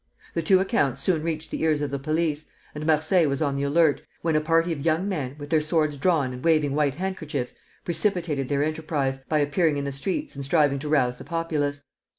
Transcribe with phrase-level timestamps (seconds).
[0.33, 3.61] The two accounts soon reached the ears of the police, and Marseilles was on the
[3.61, 7.53] alert, when a party of young men, with their swords drawn and waving white handkerchiefs,
[7.85, 11.83] precipitated their enterprise, by appearing in the streets and striving to rouse the populace.